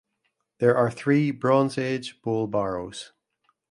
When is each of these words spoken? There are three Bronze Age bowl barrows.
There 0.57 0.75
are 0.75 0.89
three 0.89 1.29
Bronze 1.29 1.77
Age 1.77 2.23
bowl 2.23 2.47
barrows. 2.47 3.11